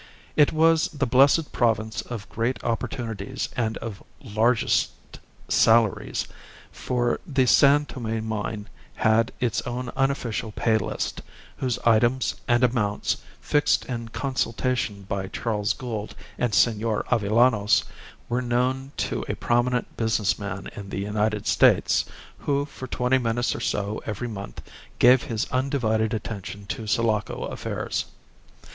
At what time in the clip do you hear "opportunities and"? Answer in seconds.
2.63-3.77